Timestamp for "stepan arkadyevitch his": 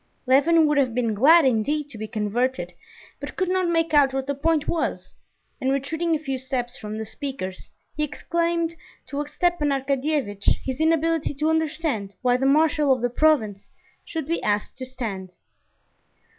9.27-10.79